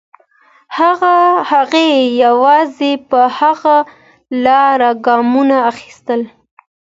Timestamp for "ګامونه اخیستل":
5.05-6.21